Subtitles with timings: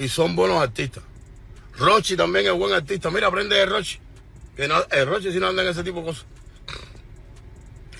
[0.00, 1.04] y son buenos artistas.
[1.76, 3.10] Rochi también es buen artista.
[3.10, 4.00] Mira, aprende de Rochi.
[4.56, 6.24] Que no, el Rochi si no anda en ese tipo de cosas.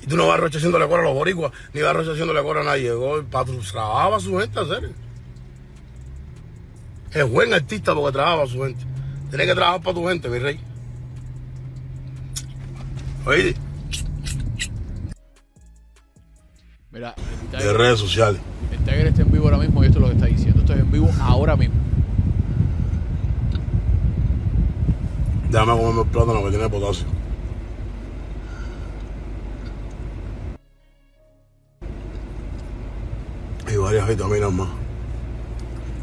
[0.03, 2.11] Y tú no vas a Rochi haciéndole coro a los boricuas, ni vas a Rochi
[2.13, 2.91] haciéndole coro a nadie.
[3.31, 4.91] Trabajaba a su gente a hacer.
[7.13, 8.85] Es buen artista porque trabaja para su gente.
[9.29, 10.61] Tienes que trabajar para tu gente, mi rey.
[13.27, 13.55] Oye.
[16.91, 17.15] Mira,
[17.53, 18.41] De redes sociales.
[18.73, 20.61] El Tiger está en vivo ahora mismo y esto es lo que está diciendo.
[20.61, 21.90] Esto es en vivo ahora mismo.
[25.51, 27.07] Déjame comerme el plátano que tiene potasio.
[33.69, 34.69] Y varias vitaminas más.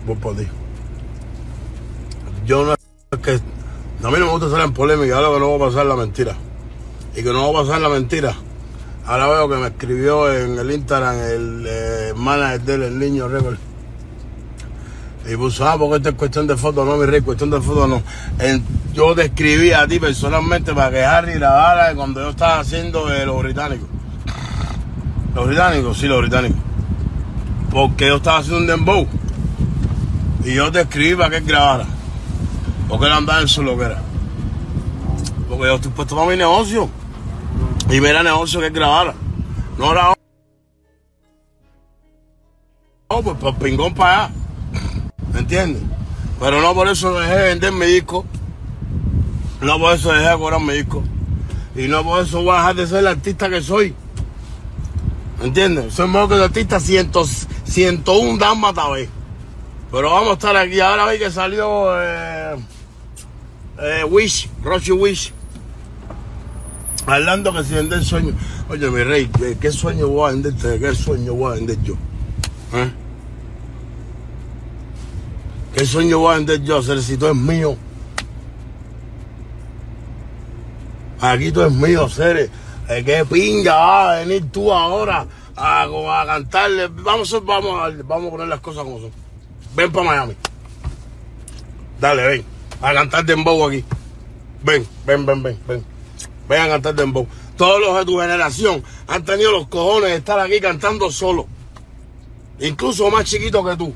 [0.06, 0.48] Voy por ti.
[2.46, 3.32] Yo no es que.
[4.04, 5.96] A mí no me gusta estar en polémica, ahora que no va a pasar la
[5.96, 6.36] mentira.
[7.16, 8.36] Y que no va a pasar la mentira.
[9.06, 13.58] Ahora veo que me escribió en el Instagram el eh, manager del el niño récord.
[15.30, 17.90] Y puso, ah, porque esto es cuestión de fotos, no, mi rey, cuestión de fotos
[17.90, 18.02] no.
[18.40, 18.64] En-
[18.94, 19.30] yo te
[19.76, 23.88] a ti personalmente para que Harry grabara cuando yo estaba haciendo eh, los británicos.
[25.36, 25.98] ¿Los británicos?
[25.98, 26.58] Sí, los británicos.
[27.70, 29.06] Porque yo estaba haciendo un dembow.
[30.46, 30.86] Y yo te
[31.16, 31.86] para que él grabara.
[32.88, 34.02] Porque él andaba en su loquera.
[35.50, 36.90] Porque yo estoy puesto para mi negocio.
[37.92, 39.14] Y me era negocio que él grabara.
[39.78, 40.14] No era.
[43.10, 44.34] No, pues por pingón para allá.
[45.38, 45.84] ¿Me entiendes?
[46.40, 48.26] Pero no por eso dejé de vender mi disco.
[49.62, 51.04] No por eso dejé de cobrar mi disco.
[51.76, 53.94] Y no por eso voy a dejar de ser el artista que soy.
[55.40, 55.94] ¿Me entiendes?
[55.94, 57.12] Soy mejor que el artista 100,
[57.66, 59.10] 101 dálmata vez.
[59.92, 60.80] Pero vamos a estar aquí.
[60.80, 62.56] Ahora vi que salió eh,
[63.80, 65.34] eh, Wish, Rochi Wish.
[67.06, 68.34] Hablando que si vender sueño.
[68.70, 70.80] Oye, mi rey, ¿qué, qué sueño voy a venderte?
[70.80, 71.94] ¿Qué sueño voy a vender yo?
[72.74, 72.92] ¿Eh?
[75.78, 76.80] ¿Qué sueño voy a vender yo?
[76.80, 77.78] Hacer si todo es mío.
[81.22, 82.50] Aquí todo es mío, Cere.
[82.90, 86.88] Eh, ¿Qué pinga vas a venir tú ahora a, a cantarle?
[86.88, 89.12] Vamos, a- vamos, a, vamos a poner las cosas como son.
[89.76, 90.34] Ven para Miami.
[92.02, 92.46] Dale, ven.
[92.82, 93.86] A cantar dembow aquí.
[94.64, 95.86] Ven, ven, ven, ven, ven.
[96.50, 97.28] Ven a cantar dembow.
[97.56, 101.46] Todos los de tu generación han tenido los cojones de estar aquí cantando solo.
[102.62, 103.94] Incluso más chiquitos que tú.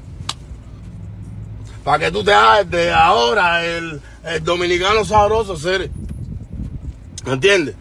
[1.83, 4.01] Para que tú te hagas de ahora el,
[4.43, 5.89] dominicano sabroso, Cere.
[7.25, 7.75] ¿Me entiendes?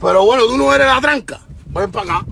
[0.00, 1.40] Pero bueno, tú no eres la tranca.
[1.66, 2.26] Ven para acá.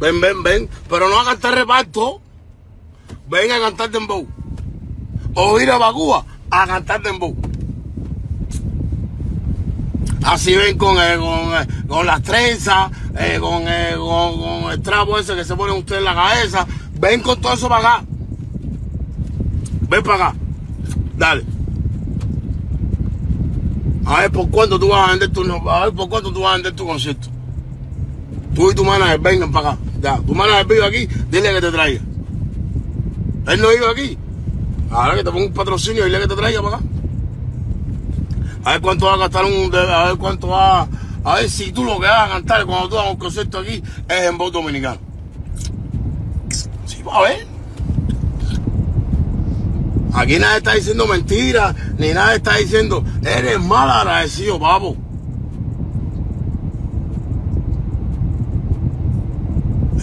[0.00, 0.68] Ven, ven, ven.
[0.88, 2.20] Pero no a cantar reparto.
[3.28, 4.26] Ven a cantar dembow.
[5.34, 7.36] O ir a Bagúa a cantar dembow.
[10.24, 15.34] Así ven con, eh, con, eh, con las trenzas, eh, con, con, el trapo ese
[15.34, 16.66] que se pone usted en la cabeza.
[16.94, 18.09] Ven con todo eso para acá.
[19.90, 20.36] Ven para acá.
[21.16, 21.44] Dale.
[24.06, 26.52] A ver por cuánto tú vas a vender tu a ver por cuánto tú vas
[26.52, 27.28] a vender tu concierto.
[28.54, 29.78] Tú y tu manager vengan para acá.
[30.00, 32.00] Ya, tu manager vive aquí, dile que te traiga.
[33.48, 34.18] Él no vive aquí.
[34.90, 36.84] Ahora que te ponga un patrocinio, dile que te traiga para acá.
[38.64, 39.74] A ver cuánto va a gastar un.
[39.74, 40.88] A ver cuánto va.
[41.24, 43.82] A ver si tú lo que vas a cantar cuando tú hagas un concierto aquí
[44.08, 44.98] es en voz dominicano.
[46.86, 47.49] Sí, va a ver.
[50.12, 54.96] Aquí nadie está diciendo mentiras, ni nadie está diciendo, eres mal agradecido, papo.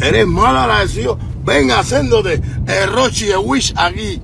[0.02, 1.18] Eres mal agradecido.
[1.44, 4.22] Ven haciéndote el Rochi de Wish aquí.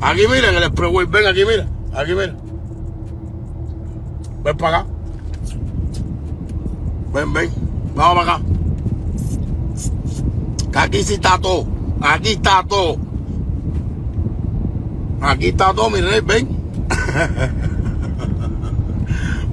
[0.00, 1.06] Aquí mira en el Expressway.
[1.06, 1.68] Ven aquí, mira.
[1.94, 2.34] Aquí mira.
[4.42, 4.86] Ven para acá.
[7.12, 7.50] Ven, ven.
[7.94, 8.44] Vamos para acá.
[10.72, 11.66] Que aquí sí está todo.
[12.00, 12.98] Aquí está todo.
[15.20, 16.48] Aquí está todo, mi rey, ven.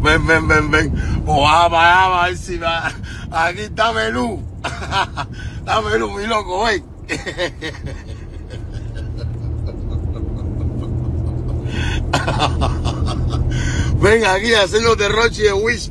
[0.02, 0.94] ven, ven, ven, ven.
[1.26, 2.92] O va para allá, a ver si va.
[3.32, 4.44] Aquí está Menú.
[5.60, 6.84] está Menú, mi loco, ven.
[14.02, 15.90] ven aquí haciéndote Rochi de Wish.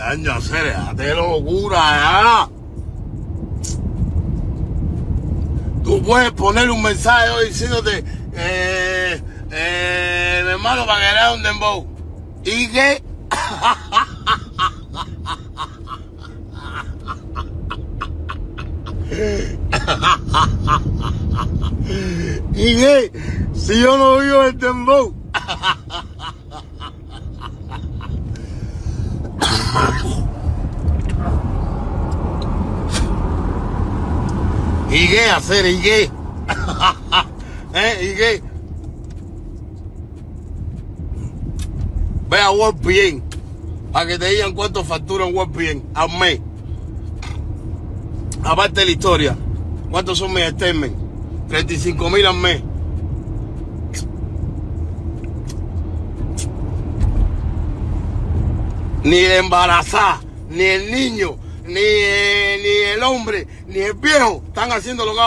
[0.00, 2.48] Año, hacer, de locura, ya.
[5.84, 8.04] Tú puedes poner un mensaje hoy diciéndote,
[8.34, 11.86] eh, eh, mi hermano, para le un dembow.
[12.44, 13.02] ¿Y qué?
[23.54, 25.14] Si yo no vivo el dembow.
[34.90, 35.64] ¿Y qué hacer?
[35.66, 36.10] ¿Y qué?
[37.74, 38.12] ¿Eh?
[38.12, 38.42] ¿Y qué?
[42.28, 42.50] Ve a
[43.92, 46.40] para que te digan cuánto factura un WordPN al mes.
[48.44, 49.36] Aparte de la historia,
[49.90, 50.96] ¿cuántos son mis statements?
[51.48, 52.62] 35 mil al mes.
[59.02, 60.20] Ni la embarazada,
[60.50, 65.20] ni el niño, ni, eh, ni el hombre, ni el viejo están haciendo lo que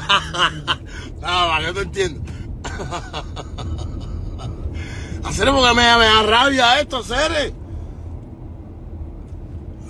[1.20, 1.20] yo.
[1.20, 2.20] Nada, yo te entiendo.
[5.24, 7.52] Hacer porque me, me da rabia esto, hacer.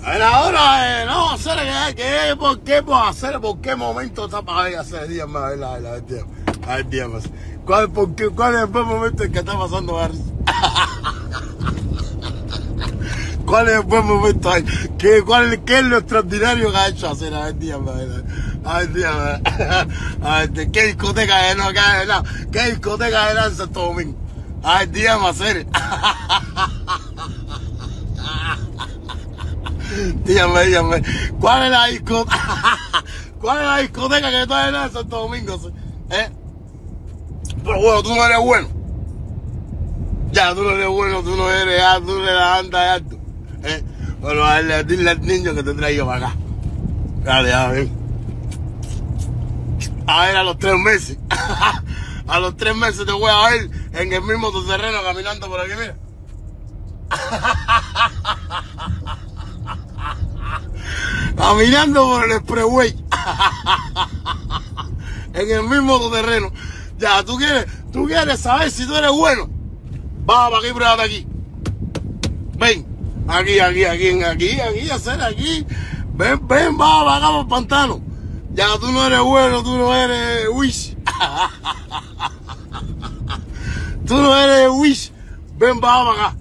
[0.03, 1.57] A ver, ahora, eh, no, hacer,
[1.95, 5.49] ¿qué, qué, por qué, por hacer, por qué momento está para ahí hacer, dígame, a
[5.49, 6.27] ver, la, dígame,
[6.67, 7.19] a ver, dígame,
[7.65, 10.21] ¿cuál, por qué, cuál es el buen momento en que está pasando Harris?
[13.45, 14.65] ¿Cuál es el buen momento ahí?
[14.97, 17.33] ¿Qué, cuál, ¿Qué es lo extraordinario que ha hecho hacer?
[17.35, 18.25] A ver, dígame, a ver, a ver,
[18.93, 19.41] dígame,
[20.23, 24.17] a ver, ¿qué discoteca es, no, qué, no, qué discoteca era en Santo Domingo?
[24.63, 25.65] A ver, dígame, hacer.
[30.23, 31.03] Dígame, dígame.
[31.39, 32.37] ¿Cuál es la discoteca?
[33.41, 35.59] ¿Cuál es la discoteca que está en Santo Domingo?
[36.11, 36.29] ¿Eh?
[37.63, 38.67] Pero bueno, tú no eres bueno.
[40.31, 43.19] Ya, tú no eres bueno, tú no eres, ya, tú no eres anda, ya tú.
[43.63, 43.83] ¿Eh?
[44.21, 46.37] Bueno, a darle, dile al niño que te traigo para acá.
[47.23, 48.00] Dale, a ver.
[50.07, 51.17] A ver, a los tres meses.
[52.27, 55.59] a los tres meses te voy a ver en el mismo tu terreno caminando por
[55.59, 55.95] aquí, mira.
[61.35, 62.89] caminando por el expressway.
[65.33, 66.51] en el mismo terreno.
[66.97, 69.49] Ya, tú quieres, tú quieres saber si tú eres bueno.
[70.25, 71.27] Vamos para aquí, pruébate aquí.
[72.57, 72.85] Ven,
[73.27, 75.65] aquí, aquí, aquí, aquí, aquí, hacer aquí.
[76.13, 78.10] Ven, ven, vamos para acá por el pantano.
[78.53, 80.95] Ya, tú no eres bueno, tú no eres wish.
[84.05, 85.11] tú no eres wish.
[85.57, 86.35] Ven, para acá.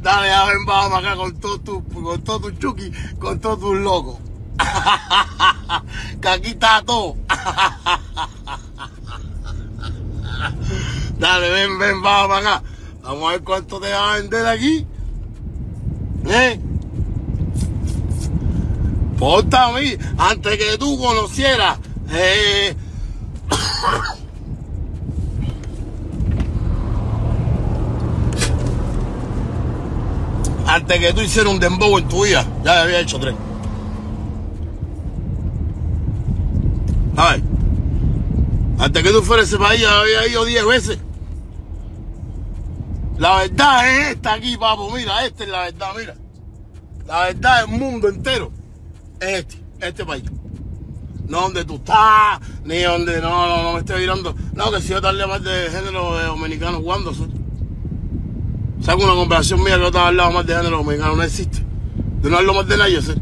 [0.00, 3.76] Dale, ya ven, vamos acá con todo tu, con todo tu chuki, con todos tus
[3.76, 4.18] locos.
[6.20, 7.16] que aquí está todo.
[11.18, 12.62] Dale, ven, ven, vamos para acá.
[13.02, 14.86] Vamos a ver cuánto te va a vender aquí.
[16.26, 16.60] ¿Eh?
[19.18, 21.78] Ponta a mí, antes que tú conocieras.
[22.10, 22.74] Eh,
[30.66, 33.34] antes que tú hicieras un dembow en tu vida, ya había hecho tres.
[37.16, 37.42] ¿Sabes?
[38.78, 40.98] Antes que tú fueras a ese país, ya había ido diez veces.
[43.18, 44.92] La verdad es esta aquí, papo.
[44.92, 46.14] Mira, esta es la verdad, mira.
[47.04, 48.57] La verdad del mundo entero
[49.20, 50.24] este, este país.
[51.28, 54.34] No donde tú estás, ni donde no, no, no me estoy mirando.
[54.54, 57.12] No, que si yo tal más de género de dominicano jugando.
[58.82, 61.58] Saco una comparación mía que yo estaba al lado más de género dominicano, no existe.
[62.22, 63.12] Yo no hablo más de nadie, ¿sí?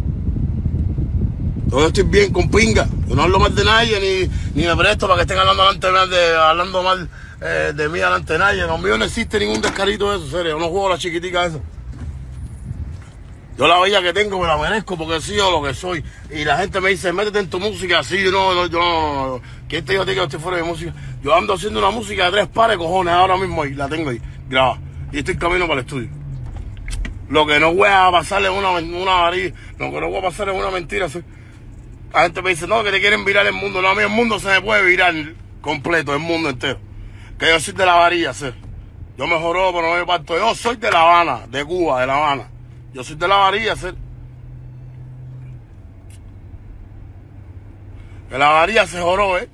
[1.68, 2.88] Yo estoy bien con pinga.
[3.08, 6.14] Yo no hablo más de nadie, ni, ni me presto para que estén hablando delante
[6.14, 7.08] de, hablando mal
[7.40, 8.66] eh, de mí delante de nadie.
[8.66, 10.52] Conmigo no existe ningún descarito de eso, serio.
[10.52, 11.58] Yo no juego a la chiquitica esa.
[13.56, 16.04] Yo la vida que tengo me la merezco porque soy yo lo que soy.
[16.30, 18.02] Y la gente me dice, métete en tu música.
[18.02, 19.42] Sí, yo no, no, yo no, no, no.
[19.66, 20.92] ¿Quién te que yo estoy fuera de música?
[21.22, 24.20] Yo ando haciendo una música de tres pares, cojones, ahora mismo ahí, la tengo ahí,
[24.48, 24.78] graba.
[25.10, 26.10] Y estoy camino para el estudio.
[27.30, 30.50] Lo que no voy a pasarle es una, una lo que no voy a pasar
[30.50, 31.08] es una mentira.
[31.08, 31.22] ¿sí?
[32.12, 33.80] La gente me dice, no, que te quieren virar el mundo.
[33.80, 35.14] No, a mí el mundo se me puede virar
[35.62, 36.78] completo, el mundo entero.
[37.38, 38.46] Que yo soy de la varilla, ¿sí?
[39.16, 40.36] Yo me joro, pero no me parto.
[40.36, 42.50] Yo soy de La Habana, de Cuba, de La Habana.
[42.96, 43.88] Yo soy de la varilla, ¿sí?
[48.30, 49.50] Que la varilla se joró, ¿eh?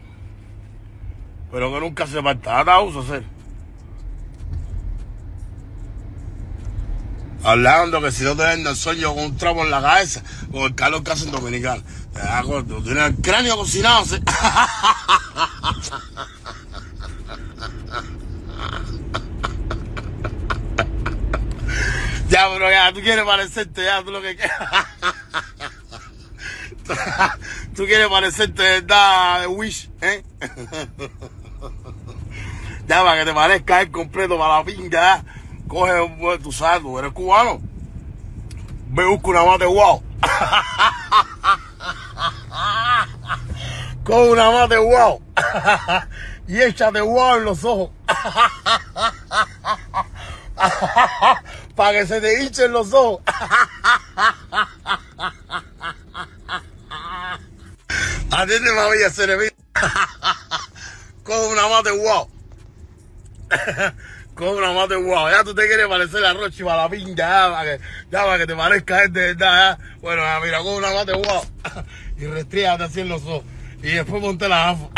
[1.50, 2.20] Pero que nunca se.
[2.20, 3.26] Hasta uso, ¿sí?
[7.42, 10.22] Hablando que si no te venden el sueño con un trapo en la cabeza,
[10.52, 11.82] con el calor que hacen dominicanos.
[12.12, 14.22] Te das cuenta, tienes el cráneo cocinado, ¿sí?
[22.42, 24.56] Ya, pero ya, tú quieres parecerte, ya, tú lo que quieres.
[27.76, 29.42] tú quieres parecerte, ¿verdad?
[29.42, 30.24] De Wish, ¿eh?
[32.88, 35.22] ya, para que te parezca el completo para la pinga.
[35.68, 37.60] Coge, pues, tú sabes, tú eres cubano.
[38.88, 40.02] Ve, busca una mate wow.
[44.04, 45.22] Con una mate wow.
[46.48, 47.90] y échate wow en los ojos
[51.74, 53.22] para que se te hinchen los ojos.
[58.30, 59.54] Atiende mami, hacer
[61.22, 62.28] Con una mate wow.
[64.34, 65.28] Con una mate wow.
[65.28, 68.46] Ya tú te quieres parecer a Rochi para la pinga, ya para que, para que
[68.46, 69.78] te parezca este verdad.
[70.00, 71.44] Bueno, mira, con una mate wow.
[72.16, 73.44] Y restríate así en los ojos.
[73.82, 74.88] Y después ponte la gafa.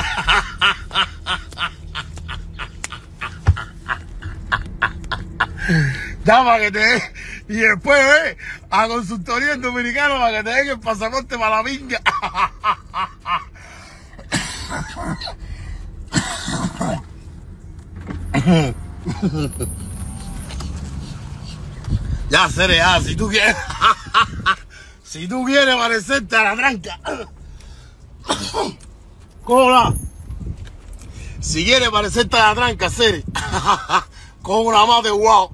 [6.25, 7.03] Para que te den.
[7.49, 8.39] Y después ve
[8.71, 12.01] a consultoría en dominicano para que te den el pasaporte para la pinga.
[22.31, 23.57] Ya, seré, ya, si tú quieres.
[25.05, 26.99] Si tú quieres parecerte a la tranca.
[29.45, 29.95] ¿Cómo va?
[31.39, 33.23] Si quieres parecerte a la tranca, Seri.
[34.45, 35.51] Con una más de wow.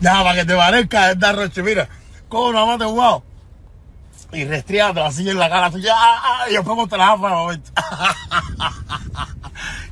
[0.00, 1.88] Ya, para que te parezca esta roche, mira.
[2.28, 3.24] Con una más de wow.
[4.34, 5.92] Y restríate así en la cara tuya.
[5.96, 7.72] ah, ah, Y después ponte la de momento.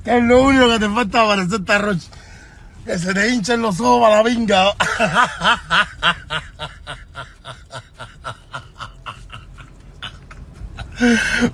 [0.05, 2.09] Que es lo único que te falta para parecer esta roche.
[2.87, 4.73] Que se te hinchen los ojos para la vinga.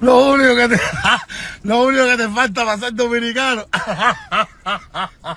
[0.00, 0.80] Lo único que te,
[1.64, 3.66] lo único que te falta para ser dominicano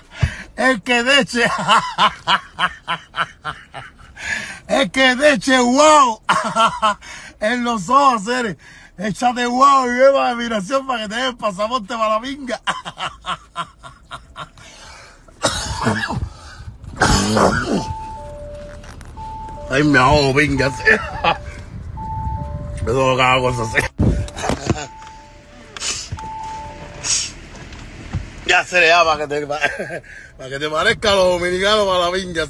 [0.56, 1.44] es que deche,
[4.68, 6.22] es que deche wow
[7.40, 8.58] en los ojos, seres.
[8.98, 12.60] Échate wow y lleva admiración para que te den el pasaporte para la vinga.
[19.70, 20.72] Ay, me ahogo, vinga.
[22.94, 23.88] Que hago cosas así.
[28.46, 32.00] Ya se le da para que te, para que te parezca a los dominicanos para
[32.00, 32.48] la vinga.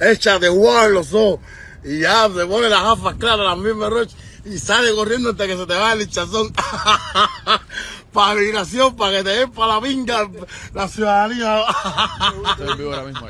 [0.00, 1.40] Échate guau en los ojos.
[1.84, 4.16] Y ya se pone las gafas claras, las mismas roches.
[4.44, 6.52] Y sale corriendo hasta que se te va el hinchazón.
[8.12, 10.30] para migración, para que te den para la vinga
[10.72, 11.64] la ciudadanía.
[12.50, 13.28] Estoy vivo ahora mismo.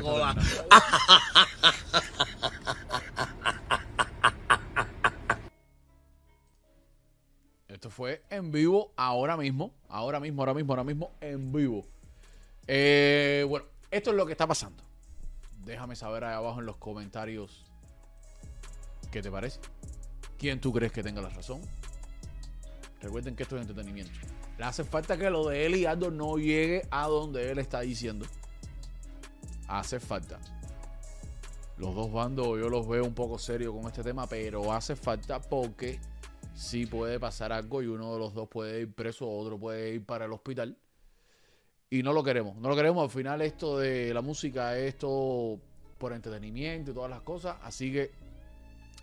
[7.97, 9.73] Fue en vivo ahora mismo.
[9.89, 11.83] Ahora mismo, ahora mismo, ahora mismo, en vivo.
[12.67, 14.83] Eh, bueno, esto es lo que está pasando.
[15.65, 17.65] Déjame saber ahí abajo en los comentarios
[19.09, 19.59] qué te parece.
[20.37, 21.59] ¿Quién tú crees que tenga la razón?
[23.01, 24.13] Recuerden que esto es entretenimiento.
[24.59, 27.79] Le hace falta que lo de él y Aldo no llegue a donde él está
[27.79, 28.27] diciendo.
[29.67, 30.37] Hace falta.
[31.77, 35.41] Los dos bandos yo los veo un poco serios con este tema, pero hace falta
[35.41, 35.99] porque
[36.57, 40.05] sí puede pasar algo y uno de los dos puede ir preso, otro puede ir
[40.05, 40.75] para el hospital.
[41.89, 43.03] Y no lo queremos, no lo queremos.
[43.03, 45.59] Al final esto de la música es esto
[45.97, 47.57] por entretenimiento y todas las cosas.
[47.63, 48.11] Así que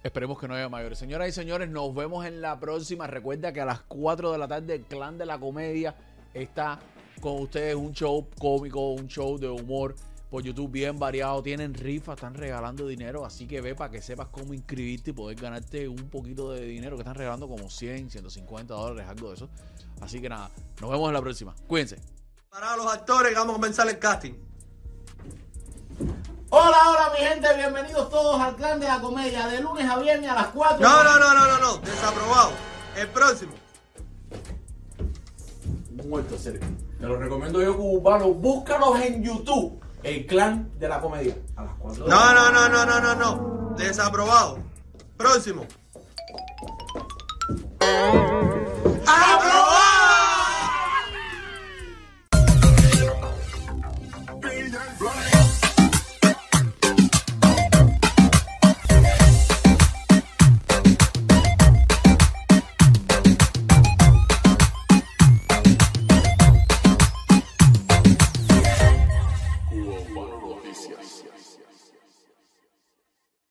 [0.02, 0.98] esperemos que no haya mayores.
[0.98, 3.06] Señoras y señores, nos vemos en la próxima.
[3.06, 5.94] Recuerda que a las 4 de la tarde el Clan de la Comedia
[6.34, 6.80] está
[7.20, 7.76] con ustedes.
[7.76, 9.94] Un show cómico, un show de humor
[10.34, 11.40] por YouTube bien variado.
[11.44, 13.24] Tienen rifas, están regalando dinero.
[13.24, 16.96] Así que ve para que sepas cómo inscribirte y poder ganarte un poquito de dinero
[16.96, 19.48] que están regalando como 100, 150 dólares, algo de eso.
[20.00, 20.50] Así que nada,
[20.80, 21.54] nos vemos en la próxima.
[21.68, 22.00] Cuídense.
[22.50, 24.32] Para los actores, vamos a comenzar el casting.
[26.50, 30.28] Hola, hola mi gente, bienvenidos todos al clan de la comedia, de lunes a viernes
[30.28, 30.80] a las 4.
[30.80, 32.50] No, no, no, no, no, no, desaprobado.
[32.96, 33.52] El próximo.
[36.08, 36.66] Muerto, Sergio.
[36.98, 38.34] Te lo recomiendo yo cubano.
[38.34, 39.83] Búscalos en YouTube.
[40.04, 41.36] El clan de la comedia.
[41.56, 42.06] A las 4.
[42.06, 43.74] No, no, no, no, no, no, no.
[43.76, 44.58] Desaprobado.
[45.16, 45.66] Próximo.